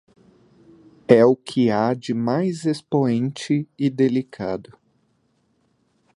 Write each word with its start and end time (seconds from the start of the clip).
É 1.07 1.23
o 1.23 1.35
que 1.35 1.69
há 1.69 1.93
de 1.93 2.11
mais 2.15 2.65
expoente 2.65 3.69
e 3.77 3.87
delicado 3.87 4.75